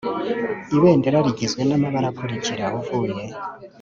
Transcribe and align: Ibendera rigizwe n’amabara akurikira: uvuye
Ibendera 0.75 1.17
rigizwe 1.25 1.61
n’amabara 1.65 2.07
akurikira: 2.11 2.65
uvuye 2.79 3.23